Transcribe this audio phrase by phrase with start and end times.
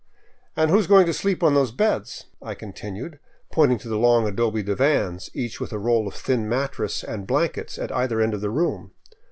[0.57, 3.19] And who is going to sleep on those beds?" I con tinued,
[3.51, 7.77] pointing to the long adobe divans, each with a roll of thin mattress and blankets,
[7.77, 8.93] at either end of the room.